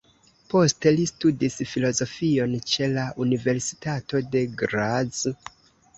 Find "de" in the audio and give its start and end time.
4.37-4.43